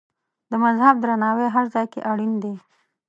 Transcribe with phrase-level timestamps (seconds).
[0.49, 2.53] د مذهب درناوی هر ځای کې اړین دی.